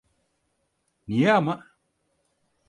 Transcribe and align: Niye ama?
Niye 1.07 1.31
ama? 1.33 1.63